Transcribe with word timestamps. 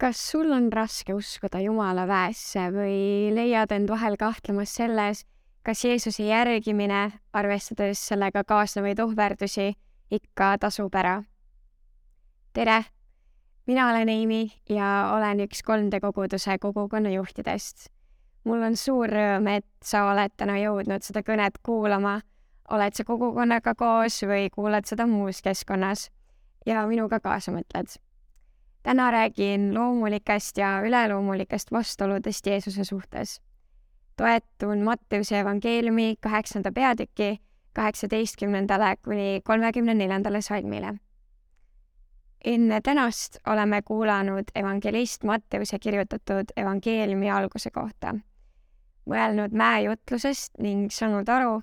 kas 0.00 0.20
sul 0.30 0.52
on 0.52 0.70
raske 0.72 1.12
uskuda 1.12 1.60
Jumala 1.60 2.06
väesse 2.08 2.70
või 2.72 3.28
leiad 3.36 3.72
end 3.76 3.90
vahel 3.92 4.16
kahtlemas 4.16 4.72
selles, 4.78 5.26
kas 5.62 5.84
Jeesuse 5.84 6.24
järgimine, 6.24 7.02
arvestades 7.36 8.00
sellega 8.08 8.40
kaasnevaid 8.48 9.02
ohverdusi, 9.04 9.74
ikka 10.10 10.54
tasub 10.64 10.96
ära? 10.96 11.18
tere, 12.56 12.80
mina 13.68 13.90
olen 13.90 14.08
Eimi 14.08 14.40
ja 14.72 15.12
olen 15.14 15.44
üks 15.44 15.60
3D 15.68 16.00
koguduse 16.00 16.56
kogukonna 16.58 17.12
juhtidest. 17.12 17.90
mul 18.44 18.62
on 18.62 18.76
suur 18.76 19.08
rõõm, 19.08 19.52
et 19.52 19.68
sa 19.84 20.06
oled 20.10 20.32
täna 20.36 20.56
jõudnud 20.64 21.04
seda 21.04 21.20
kõnet 21.22 21.60
kuulama, 21.62 22.22
oled 22.72 22.96
sa 22.96 23.04
kogukonnaga 23.04 23.76
koos 23.76 24.22
või 24.24 24.48
kuulad 24.50 24.88
seda 24.88 25.06
muus 25.06 25.42
keskkonnas 25.44 26.08
ja 26.66 26.86
minuga 26.88 27.20
kaasa 27.20 27.52
mõtled 27.52 28.00
täna 28.82 29.10
räägin 29.10 29.74
loomulikest 29.74 30.58
ja 30.58 30.80
üleloomulikest 30.84 31.72
vastuoludest 31.72 32.46
Jeesuse 32.46 32.84
suhtes. 32.84 33.42
toetun 34.16 34.82
Matteuse 34.82 35.38
evangeeliumi 35.38 36.14
kaheksanda 36.20 36.72
peatüki 36.72 37.40
kaheksateistkümnendale 37.72 38.96
kuni 39.04 39.40
kolmekümne 39.44 39.94
neljandale 39.94 40.42
salmile. 40.42 40.94
enne 42.44 42.80
tänast 42.80 43.38
oleme 43.46 43.82
kuulanud 43.82 44.44
evangelist 44.54 45.24
Matteuse 45.24 45.78
kirjutatud 45.78 46.44
evangeeliumi 46.56 47.30
alguse 47.30 47.70
kohta, 47.70 48.14
mõelnud 49.06 49.52
mäejutlusest 49.52 50.58
ning 50.58 50.92
saanud 50.92 51.28
aru, 51.28 51.62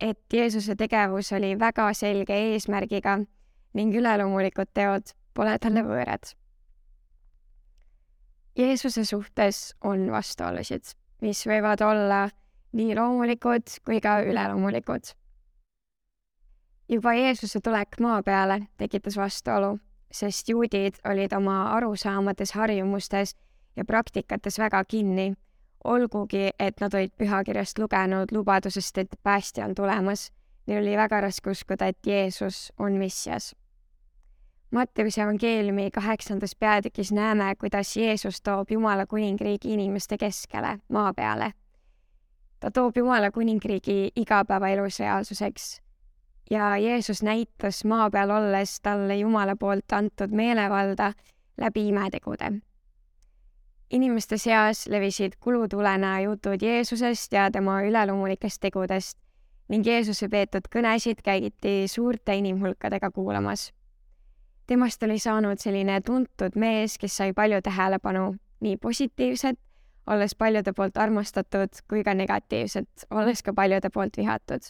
et 0.00 0.20
Jeesuse 0.32 0.74
tegevus 0.76 1.32
oli 1.32 1.58
väga 1.58 1.92
selge 1.94 2.34
eesmärgiga 2.34 3.18
ning 3.74 3.94
üleloomulikud 3.94 4.68
teod 4.74 5.02
pole 5.34 5.58
talle 5.58 5.82
võõrad 5.82 6.34
Jeesuse 8.58 9.04
suhtes 9.04 9.74
on 9.84 10.08
vastuolusid, 10.10 10.82
mis 11.22 11.44
võivad 11.46 11.82
olla 11.86 12.24
nii 12.74 12.94
loomulikud 12.98 13.70
kui 13.86 14.00
ka 14.02 14.18
üleloomulikud. 14.26 15.14
juba 16.88 17.12
Jeesuse 17.14 17.60
tulek 17.60 18.00
maa 18.00 18.22
peale 18.22 18.60
tekitas 18.76 19.16
vastuolu, 19.16 19.78
sest 20.10 20.48
juudid 20.48 20.98
olid 21.04 21.32
oma 21.32 21.70
arusaamades, 21.76 22.52
harjumustes 22.52 23.36
ja 23.76 23.84
praktikates 23.84 24.58
väga 24.58 24.84
kinni, 24.84 25.34
olgugi 25.84 26.50
et 26.58 26.80
nad 26.80 26.94
olid 26.94 27.14
pühakirjast 27.14 27.78
lugenud 27.78 28.32
lubadusest, 28.32 28.98
et 28.98 29.14
päästja 29.22 29.64
on 29.64 29.74
tulemas. 29.74 30.32
Neil 30.66 30.82
oli 30.82 30.96
väga 30.96 31.20
raske 31.20 31.50
uskuda, 31.50 31.86
et 31.86 32.06
Jeesus 32.06 32.72
on 32.78 32.92
missias 32.92 33.54
Matteuse 34.70 35.22
evangeeliumi 35.22 35.90
kaheksandas 35.90 36.56
peatükis 36.56 37.12
näeme, 37.12 37.54
kuidas 37.60 37.96
Jeesus 37.96 38.42
toob 38.42 38.70
Jumala 38.70 39.06
kuningriigi 39.06 39.72
inimeste 39.72 40.18
keskele, 40.18 40.78
maa 40.88 41.14
peale. 41.14 41.52
ta 42.60 42.70
toob 42.70 42.96
Jumala 42.96 43.30
kuningriigi 43.30 44.10
igapäevaelus 44.16 45.00
reaalsuseks. 45.00 45.80
ja 46.50 46.76
Jeesus 46.76 47.22
näitas 47.22 47.84
maa 47.84 48.10
peal 48.10 48.30
olles 48.30 48.80
talle 48.80 49.16
Jumala 49.16 49.56
poolt 49.56 49.92
antud 49.92 50.30
meelevalda 50.30 51.12
läbi 51.56 51.88
imetegude. 51.88 52.52
inimeste 53.90 54.38
seas 54.38 54.86
levisid 54.86 55.32
kulutulena 55.40 56.20
jutud 56.20 56.62
Jeesusest 56.62 57.32
ja 57.32 57.50
tema 57.50 57.82
üleloomulikest 57.82 58.60
tegudest 58.60 59.18
ning 59.68 59.86
Jeesuse 59.86 60.28
peetud 60.28 60.68
kõnesid 60.76 61.24
käidi 61.24 61.88
suurte 61.88 62.36
inimhulkadega 62.36 63.10
kuulamas 63.10 63.72
temast 64.68 65.02
oli 65.02 65.18
saanud 65.18 65.58
selline 65.58 66.00
tuntud 66.04 66.56
mees, 66.56 66.98
kes 67.00 67.16
sai 67.16 67.32
palju 67.32 67.62
tähelepanu, 67.64 68.34
nii 68.60 68.76
positiivset, 68.76 69.58
olles 70.06 70.34
paljude 70.34 70.72
poolt 70.76 70.96
armastatud, 70.96 71.80
kui 71.88 72.04
ka 72.04 72.14
negatiivset, 72.14 73.06
olles 73.10 73.42
ka 73.42 73.52
paljude 73.52 73.90
poolt 73.94 74.16
vihatud. 74.16 74.60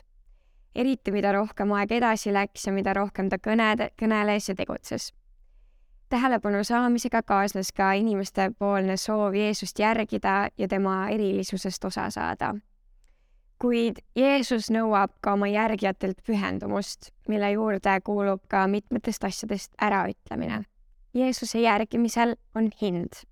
eriti, 0.75 1.11
mida 1.11 1.33
rohkem 1.33 1.73
aeg 1.75 1.93
edasi 1.93 2.33
läks 2.33 2.67
ja 2.67 2.73
mida 2.73 2.93
rohkem 2.95 3.29
ta 3.29 3.37
kõne, 3.43 3.91
kõneles 3.99 4.49
ja 4.49 4.55
tegutses. 4.55 5.13
tähelepanu 6.09 6.65
saamisega 6.65 7.23
kaasnes 7.23 7.73
ka 7.73 7.93
inimestepoolne 7.93 8.97
soov 8.97 9.35
Jeesust 9.35 9.79
järgida 9.79 10.49
ja 10.59 10.69
tema 10.69 11.09
erilisusest 11.09 11.85
osa 11.85 12.11
saada 12.11 12.55
kuid 13.59 13.99
Jeesus 14.17 14.71
nõuab 14.71 15.13
ka 15.23 15.35
oma 15.35 15.49
järgijatelt 15.51 16.21
pühendumust, 16.27 17.11
mille 17.29 17.51
juurde 17.53 17.97
kuulub 18.07 18.45
ka 18.51 18.67
mitmetest 18.71 19.25
asjadest 19.25 19.75
äraütlemine. 19.83 20.63
Jeesuse 21.15 21.61
järgimisel 21.61 22.37
on 22.55 22.71
hind. 22.83 23.25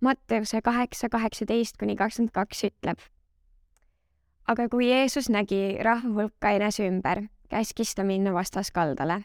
Matteuse 0.00 0.60
kaheksa, 0.62 1.08
kaheksateist 1.08 1.78
kuni 1.80 1.96
kakskümmend 1.96 2.34
kaks 2.34 2.64
ütleb. 2.70 2.98
aga 4.46 4.68
kui 4.68 4.90
Jeesus 4.90 5.30
nägi 5.32 5.78
rahva 5.82 6.22
hulka 6.22 6.50
enese 6.50 6.86
ümber, 6.86 7.22
käskis 7.48 7.94
ta 7.94 8.04
minna 8.04 8.32
vastaskaldale. 8.34 9.24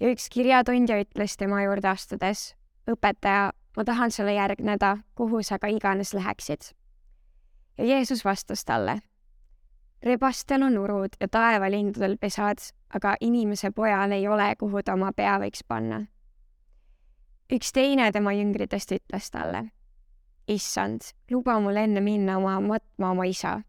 ja 0.00 0.08
üks 0.10 0.28
kirjatundja 0.28 1.00
ütles 1.00 1.36
tema 1.36 1.62
juurde 1.62 1.88
astudes, 1.88 2.56
õpetaja, 2.90 3.52
ma 3.76 3.84
tahan 3.84 4.10
sulle 4.10 4.34
järgneda, 4.34 4.98
kuhu 5.14 5.42
sa 5.42 5.58
ka 5.58 5.66
iganes 5.66 6.14
läheksid. 6.14 6.74
ja 7.78 7.84
Jeesus 7.84 8.24
vastas 8.24 8.64
talle 8.64 9.00
rebastel 10.04 10.62
on 10.62 10.78
urud 10.78 11.16
ja 11.20 11.28
taevalindudel 11.28 12.16
pesad, 12.20 12.58
aga 12.94 13.16
inimese 13.20 13.70
pojal 13.70 14.12
ei 14.12 14.28
ole, 14.28 14.54
kuhu 14.58 14.82
ta 14.82 14.92
oma 14.92 15.12
pea 15.16 15.38
võiks 15.40 15.64
panna. 15.68 16.04
üks 17.52 17.72
teine 17.72 18.10
tema 18.12 18.32
jüngritest 18.32 18.92
ütles 18.92 19.30
talle, 19.30 19.64
issand, 20.48 21.00
luba 21.30 21.58
mul 21.60 21.76
enne 21.76 22.00
minna 22.00 22.36
oma 22.36 22.60
matma 22.60 23.10
oma 23.10 23.24
isa. 23.24 23.60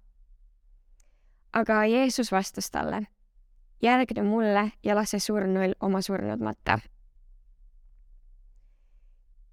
aga 1.53 1.85
Jeesus 1.85 2.31
vastas 2.31 2.72
talle, 2.72 3.07
järgne 3.81 4.23
mulle 4.23 4.72
ja 4.84 4.96
lase 4.96 5.19
surnul 5.19 5.73
oma 5.79 6.02
surnud 6.02 6.40
matta 6.40 6.79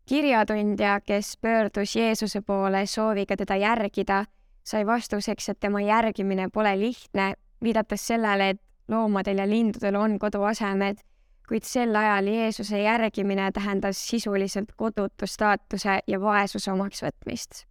kirjatundja, 0.08 1.00
kes 1.00 1.38
pöördus 1.40 1.96
Jeesuse 1.96 2.40
poole 2.40 2.86
sooviga 2.86 3.36
teda 3.36 3.56
järgida 3.56 4.24
sai 4.64 4.86
vastuseks, 4.86 5.48
et 5.48 5.60
tema 5.60 5.80
järgimine 5.80 6.48
pole 6.52 6.76
lihtne, 6.78 7.34
viidates 7.62 8.06
sellele, 8.06 8.50
et 8.50 8.60
loomadel 8.88 9.38
ja 9.38 9.48
lindudel 9.48 9.96
on 9.96 10.18
koduasemed, 10.18 11.02
kuid 11.48 11.66
sel 11.66 11.96
ajal 11.96 12.26
Jeesuse 12.26 12.82
järgimine 12.82 13.50
tähendas 13.52 14.00
sisuliselt 14.08 14.72
kodutu 14.76 15.26
staatuse 15.26 15.98
ja 16.06 16.20
vaesuse 16.20 16.72
omaksvõtmist. 16.72 17.66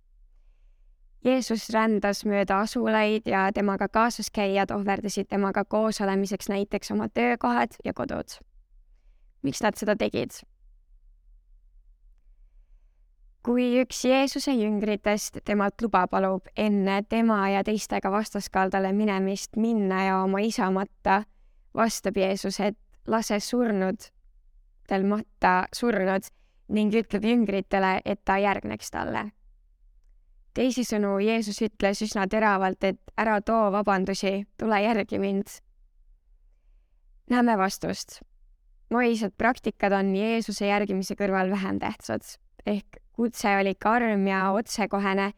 Jeesus 1.26 1.70
rändas 1.70 2.24
mööda 2.26 2.60
asulaid 2.66 3.28
ja 3.30 3.48
temaga 3.54 3.88
kaasaskäijad 3.88 4.72
ohverdasid 4.74 5.30
temaga 5.30 5.64
koos 5.66 6.02
olemiseks 6.02 6.50
näiteks 6.50 6.92
oma 6.92 7.10
töökohad 7.10 7.78
ja 7.86 7.94
kodud. 7.94 8.40
miks 9.42 9.62
nad 9.62 9.78
seda 9.78 9.96
tegid? 9.96 10.32
Kui 13.46 13.80
üks 13.82 14.04
Jeesuse 14.06 14.54
jüngritest 14.54 15.40
temalt 15.46 15.82
luba 15.82 16.04
palub 16.08 16.46
enne 16.58 17.02
tema 17.10 17.40
ja 17.50 17.64
teistega 17.66 18.12
vastaskaldale 18.14 18.92
minemist 18.94 19.58
minna 19.58 20.04
ja 20.06 20.20
oma 20.24 20.44
isa 20.46 20.70
matta, 20.72 21.24
vastab 21.74 22.20
Jeesus, 22.22 22.60
et 22.60 22.78
lase 23.08 23.40
surnutel 23.42 25.08
matta 25.10 25.56
surnud 25.74 26.30
ning 26.72 26.94
ütleb 26.96 27.26
jüngritele, 27.26 28.00
et 28.06 28.22
ta 28.26 28.38
järgneks 28.38 28.92
talle. 28.94 29.32
teisisõnu, 30.54 31.18
Jeesus 31.24 31.62
ütles 31.64 32.02
üsna 32.04 32.28
teravalt, 32.28 32.84
et 32.84 33.00
ära 33.18 33.42
too 33.42 33.72
vabandusi, 33.72 34.46
tule 34.58 34.82
järgi 34.84 35.20
mind. 35.20 35.48
näeme 37.30 37.58
vastust. 37.58 38.22
moised 38.90 39.34
praktikad 39.38 39.92
on 39.92 40.16
Jeesuse 40.16 40.68
järgimise 40.68 41.16
kõrval 41.16 41.50
vähem 41.50 41.80
tähtsad 41.80 42.38
ehk 42.66 43.01
kutse 43.16 43.58
oli 43.58 43.76
karm 43.76 44.28
ja 44.28 44.52
otsekohene 44.52 45.32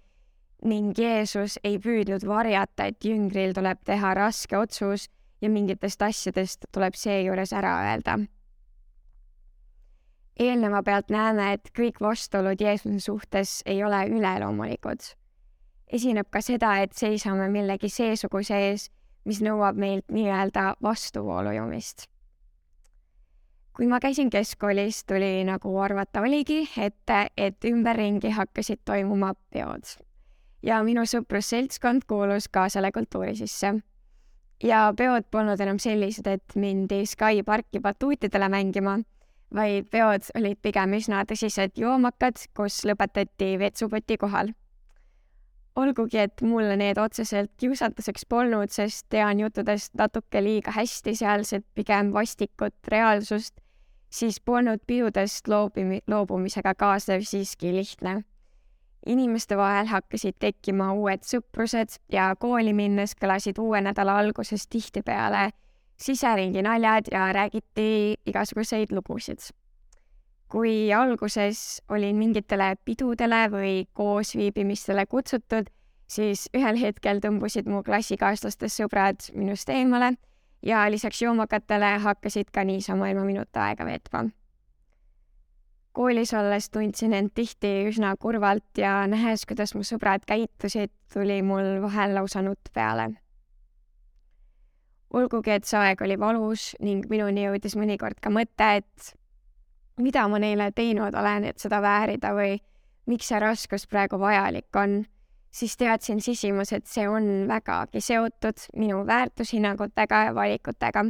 ning 0.64 0.94
Jeesus 0.98 1.58
ei 1.64 1.80
püüdnud 1.80 2.24
varjata, 2.28 2.88
et 2.88 3.04
jüngril 3.04 3.54
tuleb 3.56 3.82
teha 3.86 4.14
raske 4.16 4.58
otsus 4.58 5.10
ja 5.42 5.50
mingitest 5.52 6.02
asjadest 6.02 6.70
tuleb 6.72 6.96
seejuures 6.96 7.54
ära 7.54 7.74
öelda. 7.90 8.20
eelneva 10.40 10.82
pealt 10.84 11.12
näeme, 11.14 11.54
et 11.54 11.70
kõik 11.78 12.00
vastuolud 12.02 12.62
Jeesuse 12.62 13.00
suhtes 13.00 13.62
ei 13.66 13.84
ole 13.84 14.06
üleloomulikud. 14.10 15.02
esineb 15.88 16.30
ka 16.30 16.42
seda, 16.42 16.78
et 16.82 16.94
seisame 16.94 17.50
millegi 17.50 17.90
seesuguse 17.90 18.56
ees, 18.70 18.90
mis 19.26 19.42
nõuab 19.42 19.76
meilt 19.76 20.10
nii-öelda 20.12 20.74
vastuvoolujumist 20.82 22.13
kui 23.74 23.88
ma 23.90 24.00
käisin 24.00 24.30
keskkoolis, 24.30 25.04
tuli 25.10 25.44
nagu 25.48 25.78
arvata 25.82 26.22
oligi, 26.22 26.62
et, 26.78 27.14
et 27.38 27.66
ümberringi 27.66 28.30
hakkasid 28.30 28.84
toimuma 28.86 29.34
peod. 29.50 29.98
ja 30.64 30.78
minu 30.84 31.04
sõprusseltskond 31.04 32.06
kuulus 32.08 32.48
ka 32.48 32.70
selle 32.70 32.92
kultuuri 32.92 33.36
sisse. 33.36 33.74
ja 34.64 34.94
peod 34.98 35.26
polnud 35.32 35.60
enam 35.60 35.80
sellised, 35.80 36.28
et 36.28 36.56
mindi 36.56 37.06
Sky 37.06 37.44
parki 37.46 37.80
batuutidele 37.80 38.50
mängima, 38.50 39.00
vaid 39.54 39.90
peod 39.90 40.30
olid 40.38 40.62
pigem 40.62 40.94
üsna 40.94 41.24
tõsised 41.26 41.74
joomakad, 41.76 42.46
kus 42.56 42.84
lõpetati 42.86 43.58
vetsupoti 43.60 44.18
kohal. 44.18 44.54
olgugi, 45.76 46.18
et 46.18 46.42
mulle 46.42 46.76
need 46.78 46.98
otseselt 47.02 47.50
kiusatuseks 47.58 48.26
polnud, 48.30 48.70
sest 48.70 49.08
tean 49.10 49.40
juttudest 49.40 49.96
natuke 49.98 50.42
liiga 50.44 50.72
hästi 50.72 51.16
sealset 51.18 51.66
pigem 51.74 52.14
vastikut 52.14 52.76
reaalsust, 52.88 53.63
siis 54.14 54.38
polnud 54.46 54.84
pidudest 54.88 55.48
loobumi-, 55.50 56.04
loobumisega 56.08 56.76
kaasnev 56.78 57.26
siiski 57.26 57.74
lihtne 57.74 58.22
inimeste 59.06 59.58
vahel 59.58 59.90
hakkasid 59.92 60.38
tekkima 60.40 60.92
uued 60.94 61.26
sõprused 61.28 61.98
ja 62.12 62.30
kooli 62.40 62.74
minnes 62.74 63.16
kõlasid 63.20 63.60
uue 63.60 63.82
nädala 63.84 64.16
alguses 64.22 64.68
tihtipeale 64.72 65.50
siseringi 66.00 66.64
naljad 66.64 67.12
ja 67.12 67.28
räägiti 67.34 68.16
igasuguseid 68.26 68.92
lugusid. 68.92 69.40
kui 70.54 70.94
alguses 70.94 71.82
olin 71.90 72.16
mingitele 72.16 72.76
pidudele 72.86 73.48
või 73.50 73.88
koosviibimistele 73.94 75.06
kutsutud, 75.10 75.66
siis 76.08 76.46
ühel 76.54 76.78
hetkel 76.78 77.18
tõmbusid 77.24 77.66
mu 77.66 77.82
klassikaaslastest 77.84 78.78
sõbrad 78.78 79.32
minust 79.34 79.70
eemale 79.70 80.12
ja 80.64 80.86
lisaks 80.92 81.22
joomakatele 81.22 81.98
hakkasid 82.06 82.54
ka 82.54 82.64
niisama 82.64 83.10
ilma 83.12 83.26
minuta 83.28 83.68
aega 83.68 83.86
veetma 83.86 84.30
koolis 85.94 86.34
olles 86.34 86.70
tundsin 86.74 87.14
end 87.14 87.34
tihti 87.38 87.72
üsna 87.90 88.16
kurvalt 88.20 88.78
ja 88.78 89.04
nähes, 89.08 89.46
kuidas 89.46 89.76
mu 89.78 89.86
sõbrad 89.86 90.26
käitusid, 90.30 90.92
tuli 91.14 91.42
mul 91.46 91.78
vahel 91.86 92.16
lausa 92.18 92.42
nutt 92.42 92.74
peale. 92.74 93.14
olgugi, 95.14 95.52
et 95.54 95.68
see 95.70 95.78
aeg 95.78 96.00
oli 96.02 96.16
valus 96.18 96.72
ning 96.82 97.06
minuni 97.10 97.44
jõudis 97.44 97.76
mõnikord 97.78 98.18
ka 98.18 98.32
mõte, 98.34 98.70
et 98.82 99.12
mida 100.02 100.26
ma 100.28 100.40
neile 100.42 100.72
teinud 100.74 101.14
olen, 101.14 101.46
et 101.46 101.62
seda 101.62 101.82
väärida 101.86 102.32
või 102.34 102.58
miks 103.06 103.30
see 103.30 103.40
raskus 103.40 103.86
praegu 103.86 104.18
vajalik 104.18 104.74
on, 104.76 105.04
siis 105.54 105.78
teadsin 105.78 106.22
sisimas, 106.22 106.74
et 106.74 106.88
see 106.90 107.06
on 107.10 107.46
vägagi 107.48 108.02
seotud 108.02 108.66
minu 108.78 109.04
väärtushinnangutega 109.08 110.24
ja 110.28 110.34
valikutega, 110.36 111.06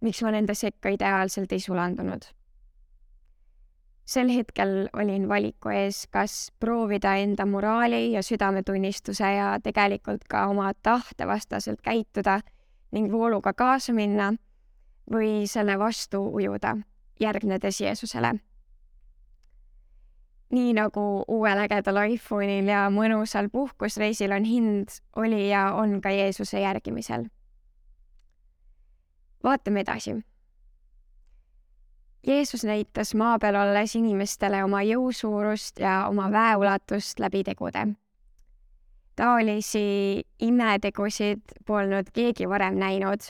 miks 0.00 0.22
ma 0.24 0.32
nende 0.32 0.56
sekka 0.56 0.94
ideaalselt 0.96 1.52
ei 1.52 1.60
sulandunud 1.60 2.24
sel 4.06 4.30
hetkel 4.30 4.86
olin 4.94 5.28
valiku 5.28 5.72
ees, 5.74 6.04
kas 6.10 6.52
proovida 6.60 7.16
enda 7.18 7.46
moraali 7.46 8.12
ja 8.12 8.22
südametunnistuse 8.22 9.32
ja 9.34 9.48
tegelikult 9.62 10.24
ka 10.30 10.46
oma 10.46 10.70
tahte 10.82 11.26
vastaselt 11.26 11.82
käituda 11.82 12.40
ning 12.94 13.10
vooluga 13.12 13.52
kaasa 13.52 13.92
minna 13.92 14.32
või 15.10 15.46
selle 15.50 15.78
vastu 15.78 16.22
ujuda, 16.38 16.76
järgnedes 17.20 17.80
Jeesusele. 17.80 18.36
Nii 20.50 20.72
nagu 20.78 21.24
uuel 21.28 21.58
ägedal 21.64 21.98
iPhone'il 22.12 22.68
ja 22.70 22.86
mõnusal 22.90 23.48
puhkusreisil 23.52 24.32
on 24.32 24.44
hind, 24.44 25.00
oli 25.16 25.48
ja 25.48 25.72
on 25.74 26.00
ka 26.00 26.10
Jeesuse 26.10 26.60
järgimisel. 26.60 27.26
vaatame 29.44 29.80
edasi 29.80 30.16
Jeesus 32.26 32.64
näitas 32.64 33.14
maa 33.14 33.38
peal 33.38 33.54
olles 33.54 33.92
inimestele 33.94 34.64
oma 34.64 34.80
jõu 34.82 35.12
suurust 35.14 35.78
ja 35.78 36.08
oma 36.10 36.26
väeulatust 36.32 37.20
läbi 37.22 37.44
tegude. 37.46 37.86
taolisi 39.16 40.22
imetegusid 40.42 41.54
polnud 41.66 42.10
keegi 42.12 42.48
varem 42.48 42.74
näinud. 42.82 43.20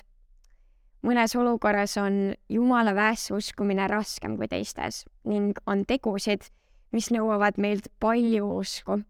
mõnes 1.03 1.37
olukorras 1.37 1.97
on 1.97 2.35
Jumala 2.49 2.95
väesse 2.95 3.35
uskumine 3.35 3.89
raskem 3.89 4.37
kui 4.37 4.49
teistes 4.49 5.05
ning 5.25 5.59
on 5.67 5.85
tegusid, 5.85 6.41
mis 6.93 7.11
nõuavad 7.11 7.59
meilt 7.59 7.89
palju 8.01 8.49
usku. 8.59 9.01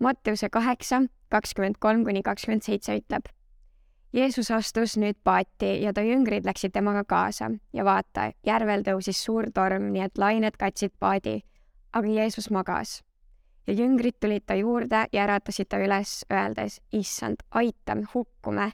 Matteuse 0.00 0.48
kaheksa, 0.48 1.02
kakskümmend 1.28 1.78
kolm 1.78 2.04
kuni 2.04 2.22
kakskümmend 2.22 2.64
seitse 2.64 2.96
ütleb 2.96 3.28
Jeesus 4.12 4.50
astus 4.50 4.96
nüüd 4.98 5.20
paati 5.24 5.76
ja 5.84 5.92
ta 5.94 6.02
jüngrid 6.02 6.42
läksid 6.42 6.72
temaga 6.74 7.04
kaasa 7.06 7.52
ja 7.72 7.84
vaata, 7.86 8.32
järvel 8.46 8.82
tõusis 8.82 9.20
suur 9.22 9.46
torm, 9.54 9.92
nii 9.94 10.02
et 10.02 10.18
lained 10.18 10.56
katsid 10.58 10.96
paadi, 10.98 11.36
aga 11.94 12.08
Jeesus 12.08 12.50
magas. 12.50 13.02
ja 13.66 13.74
jüngrid 13.74 14.16
tulid 14.20 14.42
ta 14.46 14.54
juurde 14.58 15.04
ja 15.12 15.22
äratasid 15.22 15.68
ta 15.70 15.78
üles, 15.78 16.24
öeldes, 16.32 16.80
issand, 16.92 17.36
aita, 17.50 17.96
hukkume. 18.14 18.72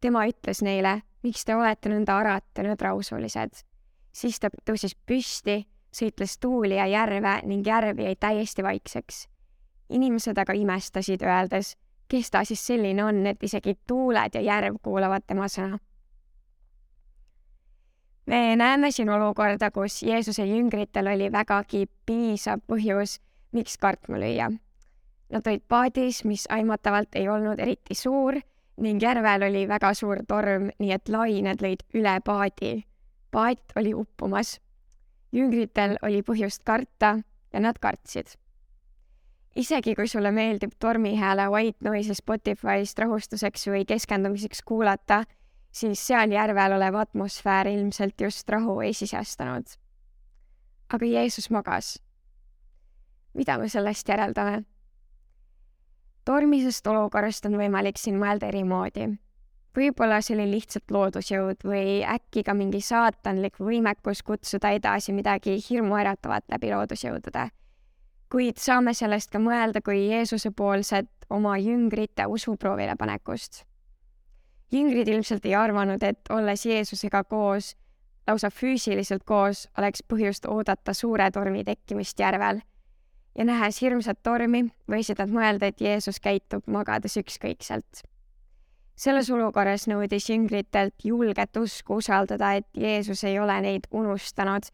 tema 0.00 0.24
ütles 0.26 0.62
neile, 0.62 1.02
miks 1.22 1.44
te 1.44 1.56
olete 1.56 1.88
nõnda 1.92 2.16
aratanud 2.16 2.80
rausulised. 2.80 3.52
siis 4.12 4.40
ta 4.40 4.48
tõusis 4.64 4.96
püsti, 5.06 5.66
sõitles 5.92 6.38
tuuli 6.40 6.76
ja 6.76 6.86
järve 6.86 7.40
ning 7.44 7.66
järv 7.66 7.98
jäi 7.98 8.16
täiesti 8.16 8.62
vaikseks. 8.62 9.28
inimesed 9.90 10.38
aga 10.38 10.52
imestasid, 10.52 11.22
öeldes 11.22 11.76
kes 12.10 12.30
ta 12.30 12.44
siis 12.44 12.66
selline 12.66 13.04
on, 13.04 13.22
et 13.26 13.42
isegi 13.42 13.76
tuuled 13.86 14.34
ja 14.34 14.42
järv 14.42 14.80
kuulavad 14.82 15.22
tema 15.26 15.46
sõna. 15.48 15.78
me 18.26 18.56
näeme 18.56 18.90
siin 18.90 19.10
olukorda, 19.10 19.70
kus 19.70 20.02
Jeesuse 20.02 20.46
jüngritel 20.46 21.08
oli 21.10 21.30
vägagi 21.32 21.86
piisav 22.06 22.60
põhjus, 22.66 23.18
miks 23.52 23.78
kartma 23.78 24.18
lüüa. 24.22 24.50
Nad 25.30 25.46
olid 25.46 25.62
paadis, 25.68 26.24
mis 26.24 26.46
aimatavalt 26.50 27.14
ei 27.14 27.28
olnud 27.28 27.58
eriti 27.58 27.94
suur 27.94 28.38
ning 28.80 29.02
järvel 29.02 29.42
oli 29.46 29.66
väga 29.68 29.92
suur 29.94 30.22
torm, 30.28 30.70
nii 30.78 30.92
et 30.92 31.08
lained 31.08 31.62
lõid 31.62 31.82
üle 31.94 32.18
paadi. 32.24 32.84
paat 33.30 33.72
oli 33.76 33.94
uppumas. 33.94 34.60
Jüngritel 35.32 35.96
oli 36.02 36.22
põhjust 36.22 36.64
karta 36.64 37.18
ja 37.52 37.60
nad 37.60 37.78
kartsid 37.78 38.36
isegi 39.58 39.94
kui 39.94 40.08
sulle 40.08 40.30
meeldib 40.30 40.72
tormihääle 40.78 41.48
White 41.50 41.84
Noise'i 41.84 42.14
Spotify'st 42.14 42.98
rahustuseks 43.02 43.66
või 43.70 43.84
keskendumiseks 43.88 44.62
kuulata, 44.66 45.24
siis 45.72 46.02
seal 46.06 46.34
järvel 46.34 46.76
olev 46.76 46.98
atmosfäär 47.02 47.70
ilmselt 47.72 48.20
just 48.20 48.48
rahu 48.48 48.80
ei 48.80 48.94
sisestanud. 48.94 49.66
aga 50.92 51.06
Jeesus 51.06 51.50
magas. 51.50 51.98
mida 53.34 53.58
me 53.58 53.68
sellest 53.68 54.08
järeldame? 54.08 54.64
tormisest 56.24 56.86
olukorrast 56.86 57.46
on 57.46 57.56
võimalik 57.56 57.98
siin 57.98 58.18
mõelda 58.18 58.46
eri 58.46 58.64
moodi. 58.64 59.18
Võib-olla 59.76 60.20
see 60.20 60.36
oli 60.36 60.48
lihtsalt 60.50 60.90
loodusjõud 60.90 61.64
või 61.64 62.00
äkki 62.02 62.42
ka 62.42 62.54
mingi 62.54 62.80
saatanlik 62.80 63.58
võimekus 63.58 64.22
kutsuda 64.22 64.74
edasi 64.76 65.12
midagi 65.12 65.58
hirmuäratavat 65.70 66.48
läbi 66.50 66.74
loodusjõudude 66.74 67.50
kuid 68.30 68.60
saame 68.62 68.94
sellest 68.94 69.32
ka 69.32 69.40
mõelda 69.42 69.82
kui 69.82 70.04
Jeesuse 70.06 70.52
poolset 70.54 71.10
oma 71.30 71.56
jüngrite 71.58 72.26
usuproovile 72.30 72.94
panekust. 72.98 73.64
jüngrid 74.70 75.08
ilmselt 75.08 75.46
ei 75.46 75.54
arvanud, 75.58 76.02
et 76.02 76.30
olles 76.30 76.66
Jeesusega 76.66 77.24
koos, 77.24 77.74
lausa 78.26 78.50
füüsiliselt 78.50 79.24
koos, 79.26 79.66
oleks 79.78 80.04
põhjust 80.06 80.46
oodata 80.46 80.94
suure 80.94 81.30
tormi 81.30 81.64
tekkimist 81.64 82.20
järvel. 82.20 82.60
ja 83.38 83.44
nähes 83.44 83.82
hirmsat 83.82 84.22
tormi, 84.22 84.70
võisid 84.90 85.18
nad 85.18 85.30
mõelda, 85.30 85.66
et 85.66 85.80
Jeesus 85.80 86.20
käitub 86.20 86.66
magades 86.66 87.16
ükskõikselt. 87.16 88.02
Selles 89.00 89.30
olukorras 89.32 89.86
nõudis 89.88 90.28
jüngritelt 90.28 91.04
julget 91.04 91.56
usku 91.56 92.00
usaldada, 92.02 92.52
et 92.58 92.66
Jeesus 92.76 93.24
ei 93.24 93.38
ole 93.40 93.56
neid 93.64 93.88
unustanud 93.90 94.68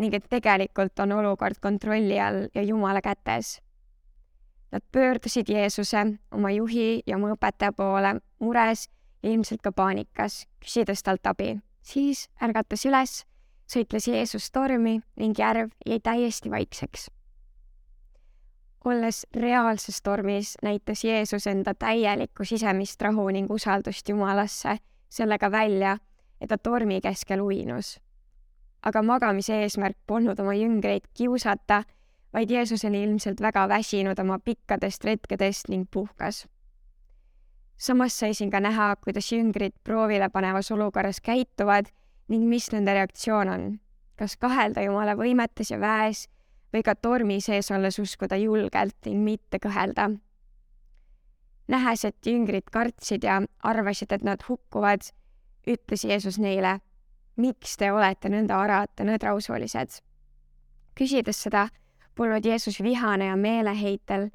ning 0.00 0.14
et 0.16 0.28
tegelikult 0.32 1.00
on 1.00 1.12
olukord 1.12 1.60
kontrolli 1.60 2.18
all 2.20 2.46
ja 2.54 2.62
Jumala 2.64 3.00
kätes. 3.04 3.58
Nad 4.72 4.84
pöördusid 4.92 5.48
Jeesuse, 5.48 6.04
oma 6.32 6.50
juhi 6.54 7.02
ja 7.06 7.16
oma 7.16 7.32
õpetaja 7.34 7.72
poole 7.76 8.14
mures 8.38 8.86
ja 9.22 9.32
ilmselt 9.32 9.62
ka 9.64 9.72
paanikas, 9.72 10.44
küsides 10.62 11.02
talt 11.02 11.26
abi. 11.26 11.58
siis 11.82 12.28
ärgatas 12.42 12.84
üles, 12.86 13.24
sõitles 13.66 14.06
Jeesus 14.08 14.50
tormi 14.50 15.00
ning 15.16 15.38
järv 15.38 15.72
jäi 15.86 16.00
täiesti 16.00 16.50
vaikseks. 16.50 17.08
Olles 18.84 19.26
reaalses 19.36 20.02
tormis, 20.02 20.56
näitas 20.62 21.04
Jeesus 21.04 21.46
enda 21.46 21.74
täielikku 21.74 22.44
sisemist 22.44 23.02
rahu 23.02 23.28
ning 23.28 23.50
usaldust 23.50 24.08
Jumalasse 24.08 24.78
sellega 25.08 25.50
välja, 25.50 25.98
et 26.40 26.48
ta 26.48 26.58
tormi 26.58 27.00
keskel 27.00 27.40
uinus 27.40 27.98
aga 28.82 29.02
magamise 29.04 29.60
eesmärk 29.64 29.98
polnud 30.06 30.38
oma 30.40 30.54
jüngreid 30.56 31.08
kiusata, 31.16 31.82
vaid 32.32 32.50
Jeesus 32.50 32.84
oli 32.88 33.02
ilmselt 33.04 33.40
väga 33.42 33.66
väsinud 33.68 34.18
oma 34.22 34.38
pikkadest 34.38 35.04
retkedest 35.04 35.68
ning 35.68 35.86
puhkas. 35.90 36.46
samas 37.76 38.18
sai 38.18 38.34
siin 38.34 38.50
ka 38.50 38.60
näha, 38.60 38.96
kuidas 38.96 39.32
jüngrid 39.32 39.72
proovile 39.84 40.28
panevas 40.28 40.70
olukorras 40.70 41.20
käituvad 41.20 41.86
ning 42.28 42.48
mis 42.48 42.72
nende 42.72 42.94
reaktsioon 42.94 43.48
on. 43.48 43.80
kas 44.16 44.36
kahelda 44.36 44.82
Jumala 44.82 45.16
võimetes 45.16 45.70
ja 45.70 45.80
väes 45.80 46.28
või 46.72 46.82
ka 46.82 46.94
tormi 46.94 47.40
sees 47.40 47.70
olles 47.70 47.98
uskuda 47.98 48.36
julgelt 48.36 48.96
ning 49.06 49.24
mitte 49.24 49.58
kõhelda. 49.58 50.10
nähes, 51.68 52.04
et 52.04 52.26
jüngrid 52.26 52.70
kartsid 52.72 53.24
ja 53.24 53.40
arvasid, 53.62 54.12
et 54.12 54.22
nad 54.22 54.42
hukkuvad, 54.42 55.00
ütles 55.66 56.04
Jeesus 56.04 56.38
neile 56.38 56.80
miks 57.40 57.76
te 57.80 57.90
olete 57.92 58.30
nõnda 58.32 58.58
arad 58.64 58.92
ja 58.98 59.06
nõdrausulised? 59.08 60.00
küsides 60.98 61.38
seda, 61.46 61.68
polnud 62.18 62.44
Jeesus 62.44 62.80
vihane 62.84 63.30
ja 63.30 63.36
meeleheitel, 63.40 64.26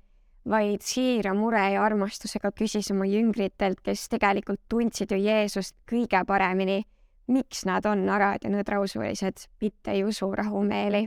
vaid 0.50 0.82
siira 0.86 1.34
mure 1.38 1.62
ja 1.76 1.84
armastusega 1.86 2.50
küsis 2.58 2.90
oma 2.94 3.06
jüngritelt, 3.06 3.84
kes 3.86 4.08
tegelikult 4.10 4.64
tundsid 4.72 5.12
ju 5.14 5.20
Jeesust 5.22 5.76
kõige 5.90 6.24
paremini, 6.26 6.80
miks 7.28 7.66
nad 7.70 7.86
on 7.86 8.08
arad 8.10 8.46
ja 8.46 8.50
nõdrausulised, 8.54 9.46
mitte 9.62 9.94
ei 9.94 10.04
usu 10.08 10.32
rahumeeli. 10.32 11.04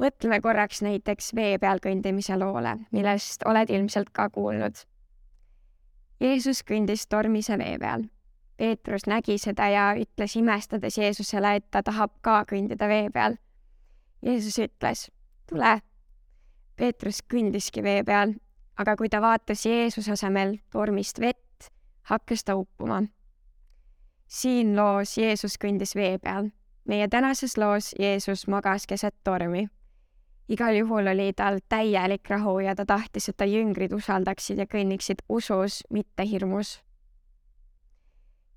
Mõtleme 0.00 0.40
korraks 0.40 0.82
näiteks 0.82 1.34
vee 1.34 1.58
peal 1.58 1.82
kõndimise 1.84 2.38
loole, 2.38 2.78
millest 2.90 3.44
oled 3.46 3.70
ilmselt 3.70 4.10
ka 4.16 4.30
kuulnud. 4.30 4.86
Jeesus 6.20 6.64
kõndis 6.64 7.06
tormise 7.08 7.58
vee 7.58 7.76
peal 7.78 8.08
Peetrus 8.60 9.06
nägi 9.08 9.38
seda 9.40 9.70
ja 9.72 9.84
ütles 9.96 10.34
imestades 10.36 10.98
Jeesusele, 10.98 11.54
et 11.56 11.70
ta 11.72 11.80
tahab 11.82 12.10
ka 12.20 12.42
kõndida 12.44 12.88
vee 12.90 13.06
peal. 13.08 13.38
Jeesus 14.20 14.58
ütles, 14.60 15.06
tule. 15.48 15.78
Peetrus 16.76 17.22
kõndiski 17.24 17.80
vee 17.80 18.02
peal, 18.04 18.34
aga 18.76 18.98
kui 19.00 19.08
ta 19.08 19.22
vaatas 19.24 19.64
Jeesuse 19.64 20.12
asemel 20.12 20.58
tormist 20.76 21.22
vett, 21.24 21.70
hakkas 22.12 22.44
ta 22.44 22.58
uppuma. 22.60 23.00
siin 24.28 24.76
loos 24.76 25.16
Jeesus 25.16 25.56
kõndis 25.56 25.96
vee 25.96 26.18
peal. 26.18 26.52
meie 26.84 27.08
tänases 27.08 27.56
loos 27.56 27.94
Jeesus 27.98 28.46
magas 28.46 28.86
keset 28.86 29.16
tormi. 29.24 29.70
Igal 30.50 30.74
juhul 30.74 31.06
oli 31.12 31.32
tal 31.36 31.60
täielik 31.68 32.28
rahu 32.28 32.58
ja 32.66 32.74
ta 32.74 32.86
tahtis, 32.86 33.28
et 33.30 33.36
ta 33.38 33.46
jüngrid 33.46 33.94
usaldaksid 33.94 34.58
ja 34.58 34.66
kõnniksid 34.66 35.22
usus, 35.30 35.84
mitte 35.90 36.26
hirmus 36.26 36.80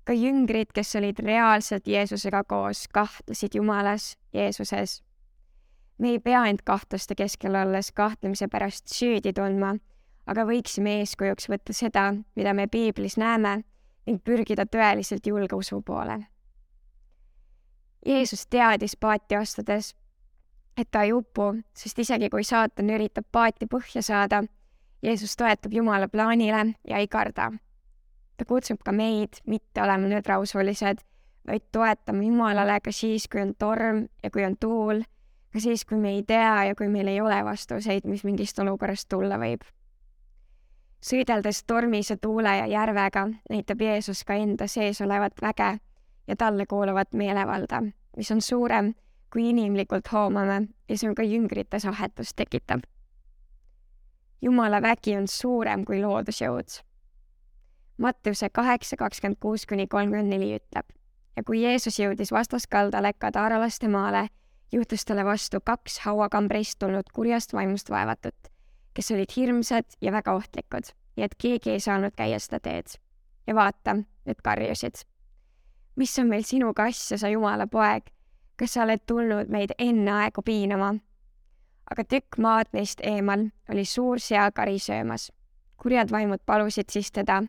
ka 0.04 0.12
jüngrid, 0.12 0.72
kes 0.74 0.96
olid 1.00 1.18
reaalselt 1.24 1.88
Jeesusega 1.88 2.44
koos, 2.44 2.84
kahtlesid 2.92 3.54
Jumalas, 3.54 4.18
Jeesuses. 4.32 5.02
me 5.98 6.08
ei 6.08 6.18
pea 6.18 6.46
end 6.46 6.64
kahtluste 6.64 7.14
keskel 7.14 7.54
olles 7.54 7.92
kahtlemise 7.92 8.48
pärast 8.48 8.90
süüdi 8.90 9.32
tundma, 9.32 9.76
aga 10.26 10.44
võiksime 10.44 10.98
eeskujuks 11.00 11.48
võtta 11.48 11.72
seda, 11.72 12.14
mida 12.36 12.54
me 12.54 12.66
piiblis 12.66 13.16
näeme 13.16 13.62
ning 14.06 14.20
pürgida 14.24 14.66
tõeliselt 14.66 15.26
julge 15.26 15.56
usu 15.56 15.80
poole. 15.82 16.18
Jeesus 18.06 18.46
teadis 18.46 18.96
paati 19.00 19.36
astudes, 19.36 19.94
et 20.76 20.90
ta 20.90 21.02
ei 21.02 21.12
upu, 21.12 21.52
sest 21.74 21.98
isegi 21.98 22.30
kui 22.30 22.44
saatan 22.44 22.90
üritab 22.90 23.26
paati 23.32 23.66
põhja 23.66 24.02
saada, 24.02 24.42
Jeesus 25.02 25.36
toetub 25.36 25.72
Jumala 25.72 26.08
plaanile 26.08 26.74
ja 26.88 26.98
ei 26.98 27.08
karda 27.08 27.52
ta 28.36 28.44
kutsub 28.44 28.82
ka 28.84 28.92
meid 28.92 29.40
mitte 29.46 29.82
olema 29.82 30.08
nõdrausulised, 30.10 31.02
vaid 31.46 31.66
toetama 31.72 32.24
Jumalale 32.24 32.78
ka 32.84 32.92
siis, 32.92 33.28
kui 33.30 33.42
on 33.44 33.54
torm 33.58 34.04
ja 34.22 34.30
kui 34.34 34.44
on 34.46 34.56
tuul, 34.60 35.04
ka 35.52 35.62
siis, 35.62 35.84
kui 35.84 35.98
me 36.00 36.16
ei 36.16 36.24
tea 36.26 36.70
ja 36.70 36.74
kui 36.78 36.88
meil 36.90 37.10
ei 37.12 37.20
ole 37.22 37.38
vastuseid, 37.46 38.08
mis 38.10 38.24
mingist 38.24 38.58
olukorrast 38.58 39.08
tulla 39.08 39.38
võib. 39.40 39.64
sõideldes 41.04 41.58
tormis 41.68 42.08
ja 42.10 42.16
tuule 42.16 42.48
ja 42.56 42.66
järvega 42.66 43.26
näitab 43.50 43.80
Jeesus 43.80 44.24
ka 44.24 44.34
enda 44.40 44.64
sees 44.66 45.02
olevat 45.04 45.42
väge 45.42 45.78
ja 46.26 46.36
talle 46.36 46.66
kuuluvat 46.66 47.12
meelevalda, 47.12 47.82
mis 48.16 48.30
on 48.30 48.40
suurem, 48.40 48.94
kui 49.34 49.48
inimlikult 49.50 50.06
hoomame 50.12 50.60
ja 50.88 50.96
see 50.96 51.10
on 51.10 51.18
ka 51.18 51.26
jüngrites 51.26 51.88
ahetust 51.90 52.36
tekitab. 52.38 52.86
Jumala 54.42 54.78
vägi 54.82 55.16
on 55.18 55.26
suurem 55.28 55.82
kui 55.84 55.98
loodusjõud 56.02 56.78
Mattiuse 57.98 58.48
kaheksa, 58.50 58.96
kakskümmend 58.96 59.38
kuus 59.40 59.66
kuni 59.66 59.86
kolmkümmend 59.86 60.28
neli 60.28 60.56
ütleb. 60.56 60.86
ja 61.36 61.42
kui 61.42 61.62
Jeesus 61.62 61.98
jõudis 61.98 62.30
vastaskaldale 62.32 63.12
Kadaralaste 63.18 63.88
maale, 63.88 64.28
juhtus 64.72 65.04
talle 65.04 65.24
vastu 65.24 65.60
kaks 65.60 65.98
hauakambrist 66.06 66.78
tulnud 66.78 67.10
kurjast 67.14 67.52
vaimust 67.52 67.90
vaevatut, 67.90 68.50
kes 68.94 69.10
olid 69.10 69.34
hirmsad 69.36 69.98
ja 70.00 70.12
väga 70.12 70.34
ohtlikud 70.34 70.90
ja 71.16 71.24
et 71.24 71.34
keegi 71.38 71.70
ei 71.70 71.80
saanud 71.80 72.14
käia 72.16 72.38
seda 72.38 72.60
teed. 72.60 72.98
ja 73.46 73.54
vaata, 73.54 73.96
need 74.26 74.42
karjusid. 74.42 74.94
mis 75.96 76.18
on 76.18 76.28
meil 76.28 76.42
sinuga 76.42 76.90
asja, 76.90 77.18
sa 77.18 77.28
Jumala 77.28 77.66
poeg, 77.66 78.10
kas 78.56 78.74
sa 78.74 78.82
oled 78.82 79.02
tulnud 79.06 79.48
meid 79.48 79.74
enne 79.78 80.12
aegu 80.12 80.42
piinama? 80.42 80.94
aga 81.90 82.04
tükk 82.04 82.38
maad 82.38 82.70
neist 82.72 83.00
eemal 83.00 83.48
oli 83.68 83.84
suur 83.84 84.20
seakari 84.20 84.78
söömas. 84.78 85.32
kurjad 85.76 86.10
vaimud 86.10 86.40
palusid 86.46 86.88
siis 86.90 87.12
teda 87.12 87.42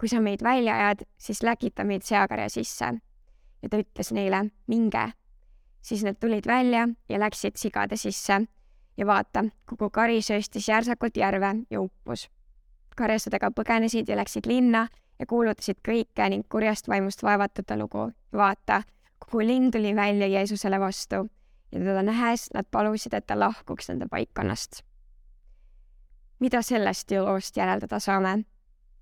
kui 0.00 0.08
sa 0.08 0.20
meid 0.20 0.40
välja 0.42 0.74
ajad, 0.74 1.04
siis 1.18 1.42
läkita 1.42 1.84
meid 1.84 2.02
seakarja 2.02 2.48
sisse. 2.48 2.94
ja 3.62 3.68
ta 3.68 3.76
ütles 3.76 4.12
neile, 4.16 4.46
minge. 4.66 5.12
siis 5.82 6.04
nad 6.04 6.16
tulid 6.20 6.46
välja 6.46 6.88
ja 7.08 7.20
läksid 7.20 7.56
sigade 7.56 7.96
sisse. 7.96 8.40
ja 8.96 9.06
vaata, 9.06 9.44
kogu 9.66 9.90
kari 9.90 10.22
sööstis 10.22 10.68
järsakult 10.68 11.16
järve 11.16 11.54
ja 11.70 11.80
uppus. 11.80 12.30
karjased 12.96 13.34
aga 13.34 13.50
põgenesid 13.50 14.08
ja 14.08 14.16
läksid 14.16 14.46
linna 14.46 14.88
ja 15.18 15.26
kuulutasid 15.26 15.84
kõike 15.88 16.28
ning 16.28 16.48
kurjast 16.48 16.88
vaimust 16.88 17.22
vaevatute 17.22 17.76
lugu. 17.76 18.10
vaata, 18.32 18.82
kogu 19.24 19.44
linn 19.46 19.70
tuli 19.70 19.94
välja 19.96 20.26
Jeesusele 20.26 20.80
vastu 20.80 21.28
ja 21.72 21.78
teda 21.78 22.02
nähes 22.02 22.50
nad 22.54 22.66
palusid, 22.70 23.14
et 23.14 23.26
ta 23.26 23.38
lahkuks 23.38 23.88
nende 23.88 24.06
paikkonnast. 24.10 24.82
mida 26.40 26.62
sellest 26.62 27.10
loost 27.10 27.56
järeldada 27.56 27.98
saame? 28.00 28.44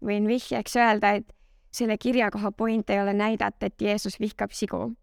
võin 0.04 0.26
vihjeks 0.28 0.76
öelda, 0.76 1.10
et 1.10 1.32
selle 1.70 1.98
kirjakoha 1.98 2.52
point 2.52 2.90
ei 2.90 3.00
ole 3.00 3.12
näidata, 3.12 3.66
et 3.66 3.80
Jeesus 3.80 4.20
vihkab 4.20 4.50
sigu. 4.50 4.94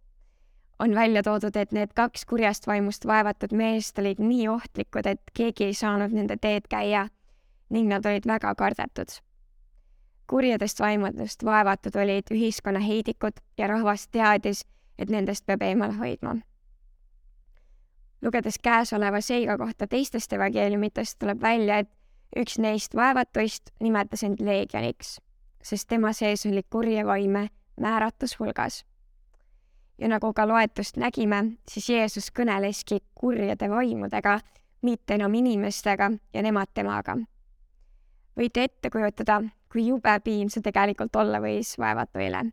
on 0.80 0.96
välja 0.96 1.24
toodud, 1.24 1.56
et 1.56 1.72
need 1.72 1.94
kaks 1.96 2.26
kurjast 2.26 2.68
vaimust 2.68 3.06
vaevatud 3.08 3.54
meest 3.54 4.00
olid 4.00 4.20
nii 4.20 4.48
ohtlikud, 4.48 5.06
et 5.06 5.22
keegi 5.34 5.64
ei 5.64 5.74
saanud 5.74 6.12
nende 6.12 6.38
teed 6.42 6.68
käia 6.70 7.08
ning 7.70 7.88
nad 7.88 8.06
olid 8.06 8.28
väga 8.28 8.56
kardetud. 8.56 9.10
kurjadest 10.28 10.80
vaimudest 10.80 11.46
vaevatud 11.46 11.96
olid 11.96 12.32
ühiskonna 12.32 12.80
heidikud 12.80 13.40
ja 13.58 13.68
rahvas 13.68 14.08
teadis, 14.08 14.66
et 15.00 15.10
nendest 15.10 15.46
peab 15.46 15.62
eemale 15.62 15.94
hoidma. 15.94 16.36
lugedes 18.22 18.58
käesoleva 18.60 19.22
seiga 19.22 19.58
kohta 19.58 19.88
teistest 19.88 20.34
evangeeliumitest, 20.34 21.20
tuleb 21.20 21.42
välja, 21.42 21.78
et 21.78 21.90
üks 22.36 22.58
neist 22.60 22.96
vaevatuist 22.96 23.72
nimetas 23.80 24.24
end 24.24 24.42
leegioniks, 24.42 25.20
sest 25.64 25.88
tema 25.88 26.14
sees 26.14 26.46
oli 26.46 26.64
kurje 26.70 27.06
vaime 27.06 27.50
määratus 27.82 28.40
hulgas. 28.40 28.86
ja 29.98 30.08
nagu 30.08 30.34
ka 30.34 30.48
loetust 30.48 30.98
nägime, 30.98 31.58
siis 31.70 31.90
Jeesus 31.90 32.32
kõneleski 32.32 33.00
kurjade 33.16 33.70
vaimudega, 33.70 34.40
mitte 34.82 35.16
enam 35.16 35.34
inimestega 35.34 36.12
ja 36.34 36.42
nemad 36.42 36.68
temaga. 36.74 37.18
võite 38.38 38.64
ette 38.64 38.90
kujutada, 38.90 39.42
kui 39.72 39.88
jube 39.88 40.20
piin 40.24 40.50
see 40.50 40.62
tegelikult 40.62 41.16
olla 41.16 41.40
võis 41.40 41.78
vaevatuile. 41.80 42.44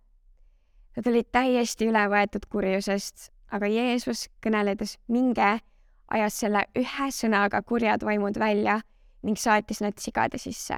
Nad 0.96 1.06
olid 1.06 1.28
täiesti 1.32 1.88
üle 1.88 2.02
võetud 2.12 2.44
kurjusest, 2.52 3.30
aga 3.52 3.68
Jeesus, 3.68 4.26
kõneledes 4.44 4.98
minge, 5.08 5.58
ajas 6.12 6.40
selle 6.42 6.66
ühe 6.76 7.08
sõnaga 7.12 7.62
kurjad 7.64 8.04
vaimud 8.04 8.36
välja 8.40 8.80
ning 9.22 9.38
saatis 9.38 9.80
nad 9.80 9.98
sigade 9.98 10.38
sisse. 10.38 10.76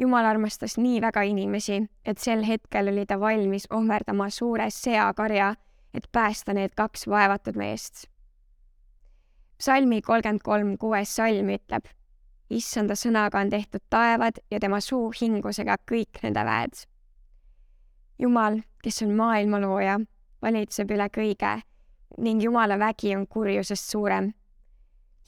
jumal 0.00 0.24
armastas 0.24 0.78
nii 0.80 1.00
väga 1.00 1.22
inimesi, 1.28 1.82
et 2.04 2.18
sel 2.18 2.44
hetkel 2.44 2.88
oli 2.88 3.04
ta 3.06 3.18
valmis 3.20 3.66
ohverdama 3.70 4.30
suure 4.30 4.70
seakarja, 4.70 5.54
et 5.94 6.08
päästa 6.12 6.54
need 6.56 6.74
kaks 6.76 7.06
vaevatud 7.08 7.56
meest. 7.56 8.06
psalmi 9.58 10.02
kolmkümmend 10.02 10.42
kolm 10.42 10.76
kuues 10.78 11.16
salm 11.16 11.48
ütleb, 11.56 11.84
issanda 12.50 12.94
sõnaga 12.94 13.40
on 13.40 13.50
tehtud 13.50 13.82
taevad 13.90 14.40
ja 14.50 14.60
tema 14.60 14.80
suu 14.80 15.12
hingusega 15.20 15.76
kõik 15.90 16.22
nende 16.22 16.44
väed. 16.44 16.86
Jumal, 18.20 18.60
kes 18.82 19.02
on 19.02 19.14
maailma 19.16 19.60
looja, 19.62 19.96
valitseb 20.42 20.90
üle 20.92 21.08
kõige 21.08 21.60
ning 22.18 22.42
Jumala 22.42 22.76
vägi 22.78 23.14
on 23.16 23.26
kurjusest 23.26 23.90
suurem 23.90 24.32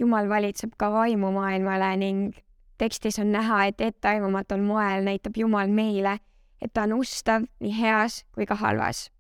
Jumal 0.03 0.29
valitseb 0.29 0.73
ka 0.77 0.89
vaimumaailmale 0.91 1.97
ning 1.97 2.35
tekstis 2.79 3.21
on 3.23 3.31
näha, 3.33 3.67
et 3.71 3.81
etteaimatul 3.81 4.65
moel 4.67 5.05
näitab 5.07 5.37
Jumal 5.39 5.71
meile, 5.71 6.17
et 6.63 6.73
ta 6.75 6.83
on 6.89 6.97
ustav 6.97 7.45
nii 7.63 7.75
heas 7.77 8.25
kui 8.35 8.47
ka 8.47 8.57
halvas. 8.59 9.11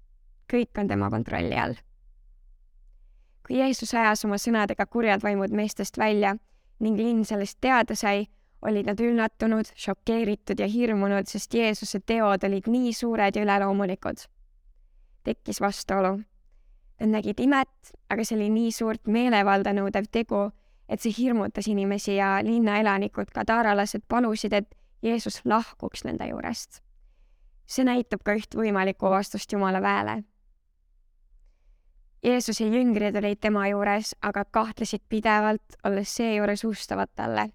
kõik 0.52 0.78
on 0.78 0.88
tema 0.88 1.10
kontrolli 1.10 1.56
all. 1.56 1.74
kui 3.46 3.56
Jeesus 3.58 3.94
ajas 3.94 4.24
oma 4.24 4.36
sõnadega 4.36 4.86
kurjad 4.86 5.22
vaimud 5.22 5.54
meestest 5.54 5.98
välja 5.98 6.34
ning 6.80 6.98
linn 6.98 7.24
sellest 7.24 7.60
teada 7.60 7.94
sai, 7.94 8.26
olid 8.62 8.86
nad 8.86 9.00
üllatunud, 9.00 9.72
šokeeritud 9.74 10.60
ja 10.60 10.66
hirmunud, 10.70 11.26
sest 11.26 11.54
Jeesuse 11.54 12.00
teod 12.06 12.44
olid 12.44 12.68
nii 12.70 12.92
suured 12.92 13.36
ja 13.36 13.42
üleloomulikud. 13.42 14.26
tekkis 15.22 15.60
vastuolu. 15.60 16.18
Nad 17.00 17.08
nägid 17.08 17.40
imet, 17.40 17.94
aga 18.10 18.24
see 18.24 18.36
oli 18.36 18.48
nii 18.50 18.72
suurt 18.72 19.06
meelevalda 19.06 19.72
nõudev 19.74 20.06
tegu 20.10 20.48
et 20.92 21.00
see 21.00 21.14
hirmutas 21.16 21.68
inimesi 21.72 22.16
ja 22.18 22.38
linnaelanikud, 22.44 23.30
kadaaralased 23.32 24.04
palusid, 24.08 24.52
et 24.52 24.74
Jeesus 25.02 25.40
lahkuks 25.44 26.04
nende 26.04 26.28
juurest. 26.28 26.82
see 27.66 27.86
näitab 27.88 28.20
ka 28.26 28.34
üht 28.36 28.52
võimalikku 28.52 29.08
vastust 29.08 29.52
Jumala 29.52 29.80
väele. 29.80 30.18
Jeesuse 32.22 32.66
jüngrid 32.68 33.16
olid 33.16 33.40
tema 33.40 33.64
juures, 33.70 34.12
aga 34.20 34.44
kahtlesid 34.44 35.00
pidevalt, 35.08 35.78
olles 35.84 36.12
seejuures 36.16 36.64
ustavad 36.68 37.08
talle. 37.16 37.48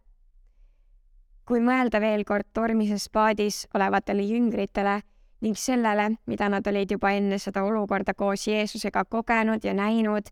Kui 1.47 1.61
mõelda 1.63 2.01
veel 2.03 2.25
kord 2.27 2.49
tormises 2.53 3.07
paadis 3.09 3.65
olevatele 3.75 4.25
jüngritele 4.27 4.99
ning 5.45 5.57
sellele, 5.57 6.17
mida 6.25 6.49
nad 6.49 6.67
olid 6.67 6.91
juba 6.91 7.13
enne 7.15 7.37
seda 7.39 7.63
olukorda 7.63 8.13
koos 8.17 8.47
Jeesusega 8.47 9.05
kogenud 9.05 9.63
ja 9.63 9.73
näinud, 9.77 10.27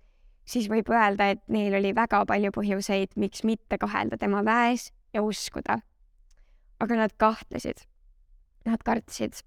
siis 0.46 0.68
võib 0.70 0.90
öelda, 0.92 1.30
et 1.32 1.44
neil 1.48 1.78
oli 1.78 1.94
väga 1.96 2.24
palju 2.26 2.52
põhjuseid, 2.52 3.16
miks 3.16 3.46
mitte 3.46 3.78
kahelda 3.82 4.18
tema 4.18 4.44
väes 4.46 4.92
ja 5.14 5.24
uskuda. 5.24 5.82
aga 6.80 6.96
nad 6.96 7.12
kahtlesid. 7.18 7.86
Nad 8.66 8.84
kartsid 8.84 9.46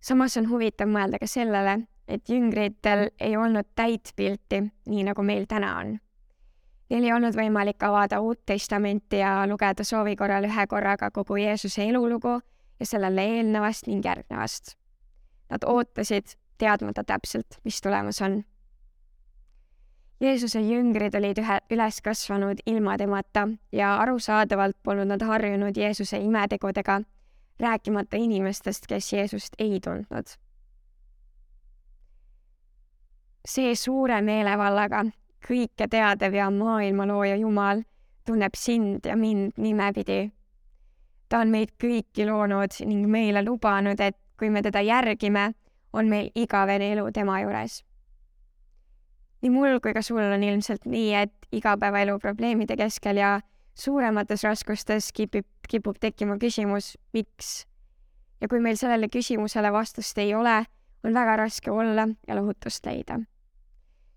samas 0.00 0.36
on 0.36 0.48
huvitav 0.50 0.90
mõelda 0.90 1.20
ka 1.20 1.28
sellele, 1.28 1.82
et 2.08 2.28
jüngritel 2.30 3.08
ei 3.20 3.36
olnud 3.36 3.68
täit 3.76 4.12
pilti, 4.16 4.62
nii 4.88 5.08
nagu 5.10 5.24
meil 5.26 5.46
täna 5.50 5.74
on. 5.80 5.98
Neil 6.88 7.04
ei 7.04 7.12
olnud 7.12 7.36
võimalik 7.36 7.82
avada 7.84 8.20
Uut 8.24 8.40
Testamenti 8.48 9.20
ja 9.20 9.42
lugeda 9.46 9.84
soovi 9.84 10.14
korral 10.16 10.46
ühe 10.48 10.66
korraga 10.66 11.10
kogu 11.12 11.36
Jeesuse 11.36 11.84
elulugu 11.84 12.38
ja 12.80 12.86
sellele 12.86 13.24
eelnevast 13.36 13.86
ning 13.90 14.04
järgnevast. 14.04 14.72
Nad 15.50 15.64
ootasid, 15.68 16.36
teadmata 16.58 17.04
täpselt, 17.04 17.60
mis 17.64 17.80
tulemas 17.84 18.22
on. 18.24 18.40
Jeesuse 20.20 20.60
jüngrid 20.64 21.14
olid 21.14 21.38
ühe, 21.38 21.60
üles 21.70 22.00
kasvanud 22.02 22.64
ilma 22.66 22.96
temata 22.98 23.44
ja 23.72 23.94
arusaadavalt 24.02 24.80
polnud 24.82 25.12
nad 25.12 25.22
harjunud 25.22 25.76
Jeesuse 25.76 26.18
imetegudega 26.24 27.02
rääkimata 27.60 28.16
inimestest, 28.16 28.86
kes 28.88 29.12
Jeesust 29.12 29.54
ei 29.58 29.80
tundnud. 29.80 30.38
see 33.48 33.74
suure 33.74 34.20
meelevallaga 34.22 35.06
kõike 35.46 35.88
teadev 35.90 36.34
ja 36.34 36.50
maailmalooja 36.50 37.36
Jumal 37.36 37.82
tunneb 38.28 38.56
sind 38.56 39.06
ja 39.06 39.16
mind 39.16 39.52
nimepidi. 39.56 40.32
ta 41.28 41.40
on 41.44 41.50
meid 41.52 41.74
kõiki 41.80 42.24
loonud 42.24 42.72
ning 42.88 43.04
meile 43.08 43.42
lubanud, 43.44 44.00
et 44.00 44.16
kui 44.38 44.48
me 44.50 44.62
teda 44.62 44.80
järgime, 44.80 45.52
on 45.92 46.08
meil 46.08 46.30
igavene 46.34 46.92
elu 46.92 47.10
tema 47.12 47.40
juures. 47.40 47.82
nii 49.42 49.50
mul 49.50 49.80
kui 49.80 49.92
ka 49.94 50.02
sul 50.02 50.20
on 50.20 50.42
ilmselt 50.42 50.84
nii, 50.84 51.14
et 51.14 51.32
igapäevaelu 51.52 52.18
probleemide 52.18 52.76
keskel 52.76 53.16
ja 53.16 53.40
suuremates 53.74 54.44
raskustes 54.44 55.12
kipub, 55.12 55.46
kipub 55.68 55.96
tekkima 56.00 56.38
küsimus, 56.38 56.96
miks. 57.12 57.66
ja 58.40 58.48
kui 58.48 58.60
meil 58.60 58.76
sellele 58.76 59.08
küsimusele 59.08 59.72
vastust 59.72 60.18
ei 60.18 60.34
ole, 60.34 60.64
on 61.04 61.14
väga 61.14 61.36
raske 61.36 61.70
olla 61.70 62.08
ja 62.28 62.36
lohutust 62.36 62.86
leida. 62.86 63.20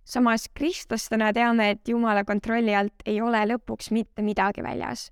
Samas 0.03 0.49
kristlastena 0.53 1.31
teame, 1.33 1.69
et 1.69 1.87
Jumala 1.87 2.23
kontrolli 2.23 2.75
alt 2.75 3.05
ei 3.05 3.21
ole 3.21 3.43
lõpuks 3.53 3.91
mitte 3.91 4.21
midagi 4.21 4.63
väljas. 4.63 5.11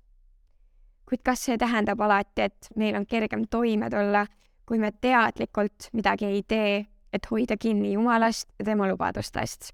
kuid 1.10 1.24
kas 1.26 1.40
see 1.42 1.58
tähendab 1.58 2.00
alati, 2.00 2.42
et 2.46 2.68
meil 2.76 2.94
on 2.94 3.06
kergem 3.06 3.48
toime 3.50 3.88
tulla, 3.90 4.26
kui 4.66 4.78
me 4.78 4.92
teadlikult 4.92 5.88
midagi 5.92 6.24
ei 6.24 6.42
tee, 6.42 6.86
et 7.12 7.26
hoida 7.30 7.56
kinni 7.56 7.92
Jumalast 7.92 8.48
ja 8.58 8.64
tema 8.64 8.86
lubadustest? 8.88 9.72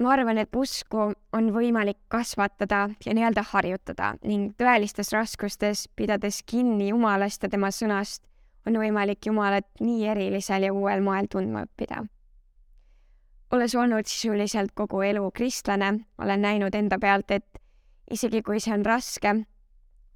ma 0.00 0.12
arvan, 0.12 0.38
et 0.38 0.56
usku 0.56 1.10
on 1.32 1.46
võimalik 1.54 1.98
kasvatada 2.12 2.82
ja 3.04 3.14
nii-öelda 3.16 3.44
harjutada 3.52 4.12
ning 4.24 4.52
tõelistes 4.60 5.12
raskustes, 5.14 5.86
pidades 5.96 6.42
kinni 6.46 6.90
Jumalast 6.90 7.42
ja 7.42 7.48
tema 7.52 7.70
sõnast, 7.72 8.22
on 8.66 8.76
võimalik 8.80 9.26
Jumalat 9.26 9.68
nii 9.80 10.04
erilisel 10.12 10.68
ja 10.68 10.74
uuel 10.74 11.04
moel 11.04 11.30
tundma 11.32 11.64
õppida. 11.64 12.04
Olles 13.52 13.74
olnud 13.74 14.06
sisuliselt 14.06 14.72
kogu 14.74 15.02
elu 15.02 15.30
kristlane, 15.30 15.92
olen 16.18 16.42
näinud 16.42 16.74
enda 16.74 16.98
pealt, 16.98 17.30
et 17.30 17.60
isegi 18.10 18.42
kui 18.42 18.60
see 18.60 18.74
on 18.74 18.84
raske, 18.86 19.34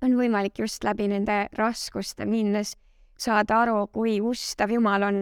on 0.02 0.16
võimalik 0.16 0.59
just 0.59 0.85
läbi 0.85 1.09
nende 1.09 1.46
raskuste 1.59 2.26
minnes 2.26 2.76
saada 3.18 3.62
aru, 3.62 3.87
kui 3.92 4.20
ustav 4.20 4.72
Jumal 4.72 5.02
on 5.02 5.20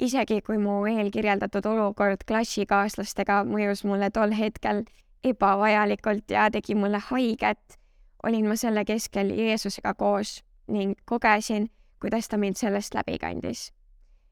isegi 0.00 0.40
kui 0.40 0.58
mu 0.58 0.80
eelkirjeldatud 0.88 1.66
olukord 1.68 2.24
klassikaaslastega 2.28 3.42
mõjus 3.48 3.84
mulle 3.84 4.10
tol 4.14 4.32
hetkel 4.36 4.84
ebavajalikult 5.24 6.32
ja 6.32 6.48
tegi 6.52 6.74
mulle 6.74 7.02
haiget, 7.10 7.76
olin 8.24 8.48
ma 8.48 8.56
selle 8.56 8.84
keskel 8.88 9.32
Jeesusega 9.36 9.94
koos 9.94 10.40
ning 10.70 10.96
kogesin, 11.04 11.68
kuidas 12.00 12.28
ta 12.28 12.38
mind 12.40 12.56
sellest 12.56 12.94
läbi 12.94 13.18
kandis. 13.20 13.70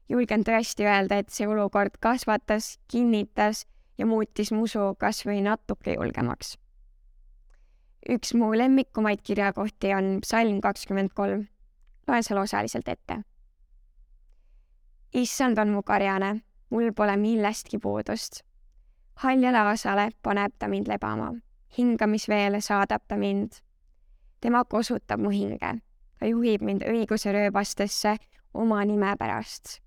Julgen 0.09 0.43
tõesti 0.43 0.87
öelda, 0.87 1.19
et 1.19 1.29
see 1.29 1.47
olukord 1.47 1.99
kasvatas, 1.99 2.79
kinnitas 2.87 3.65
ja 3.97 4.05
muutis 4.05 4.51
mu 4.51 4.63
usu 4.65 4.95
kas 4.99 5.25
või 5.25 5.41
natuke 5.45 5.93
julgemaks. 5.93 6.57
üks 8.09 8.33
mu 8.33 8.51
lemmikumaid 8.57 9.21
kirjakohti 9.23 9.93
on 9.93 10.19
psalm 10.21 10.61
kakskümmend 10.61 11.13
kolm. 11.13 11.47
loen 12.07 12.23
selle 12.23 12.41
osaliselt 12.41 12.87
ette 12.87 13.23
issand 15.13 15.57
on 15.57 15.69
mu 15.69 15.81
karjane, 15.83 16.41
mul 16.69 16.91
pole 16.93 17.17
millestki 17.17 17.79
puudust. 17.79 18.43
haljale 19.15 19.57
asale 19.57 20.09
paneb 20.23 20.53
ta 20.59 20.67
mind 20.67 20.87
lebama, 20.87 21.33
hingamisveele 21.77 22.61
saadab 22.61 23.01
ta 23.07 23.17
mind. 23.17 23.51
tema 24.41 24.63
kosutab 24.65 25.19
mu 25.19 25.29
hinge, 25.29 25.81
ta 26.19 26.25
juhib 26.25 26.61
mind 26.61 26.81
õiguse 26.81 27.33
rööbastesse 27.33 28.17
oma 28.53 28.85
nime 28.85 29.15
pärast. 29.19 29.81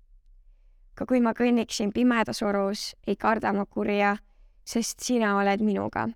Ka 0.95 1.05
kui 1.05 1.21
ma 1.21 1.33
kõnniksin 1.33 1.91
pimedas 1.93 2.41
orus, 2.41 2.93
ei 3.07 3.15
karda 3.15 3.53
ma 3.53 3.65
kurja, 3.65 4.17
sest 4.65 4.99
sina 5.01 5.37
oled 5.37 5.61
minuga. 5.61 6.09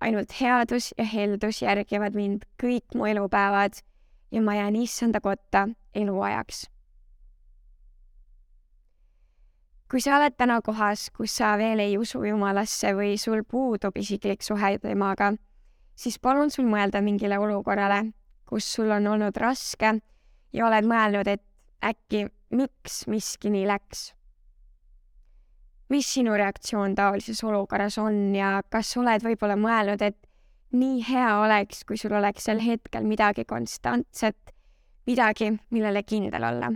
ainult 0.00 0.32
headus 0.40 0.94
ja 0.98 1.04
heldus 1.04 1.62
järgivad 1.62 2.14
mind 2.14 2.44
kõik 2.62 2.94
mu 2.94 3.06
elupäevad 3.06 3.82
ja 4.30 4.40
ma 4.42 4.54
jään 4.54 4.76
issanda 4.76 5.20
kotta 5.20 5.68
eluajaks 5.94 6.68
kui 9.90 10.00
sa 10.04 10.18
oled 10.18 10.36
täna 10.36 10.60
kohas, 10.60 11.08
kus 11.16 11.32
sa 11.40 11.54
veel 11.56 11.80
ei 11.80 11.96
usu 11.98 12.20
Jumalasse 12.24 12.92
või 12.96 13.16
sul 13.16 13.40
puudub 13.48 13.96
isiklik 13.96 14.44
suhe 14.44 14.74
temaga, 14.82 15.32
siis 15.96 16.18
palun 16.20 16.52
sul 16.52 16.68
mõelda 16.68 17.00
mingile 17.04 17.38
olukorrale, 17.40 18.12
kus 18.48 18.68
sul 18.74 18.92
on 18.92 19.06
olnud 19.14 19.36
raske 19.40 19.94
ja 20.52 20.66
oled 20.66 20.88
mõelnud, 20.88 21.28
et 21.28 21.42
äkki 21.84 22.26
miks 22.50 23.06
miski 23.06 23.50
nii 23.50 23.66
läks. 23.68 24.14
mis 25.88 26.08
sinu 26.14 26.34
reaktsioon 26.36 26.94
taolises 26.94 27.44
olukorras 27.44 27.96
on 27.98 28.34
ja 28.36 28.58
kas 28.70 28.96
oled 29.00 29.24
võib-olla 29.24 29.56
mõelnud, 29.56 30.02
et 30.04 30.18
nii 30.72 31.00
hea 31.08 31.30
oleks, 31.40 31.84
kui 31.88 31.96
sul 31.96 32.12
oleks 32.12 32.44
sel 32.44 32.60
hetkel 32.60 33.08
midagi 33.08 33.44
konstantset, 33.48 34.52
midagi, 35.08 35.54
millele 35.70 36.02
kindel 36.04 36.44
olla 36.44 36.74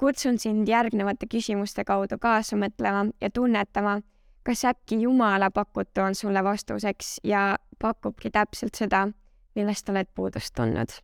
kutsun 0.00 0.38
sind 0.40 0.68
järgnevate 0.68 1.28
küsimuste 1.28 1.84
kaudu 1.84 2.16
kaasa 2.20 2.56
mõtlema 2.56 3.02
ja 3.20 3.28
tunnetama, 3.30 3.98
kas 4.48 4.64
äkki 4.64 5.02
Jumala 5.02 5.50
pakutu 5.52 6.00
on 6.00 6.16
sulle 6.16 6.44
vastuseks 6.44 7.18
ja 7.24 7.58
pakubki 7.78 8.32
täpselt 8.32 8.80
seda, 8.80 9.06
millest 9.54 9.92
oled 9.92 10.08
puudust 10.14 10.56
tundnud 10.56 11.00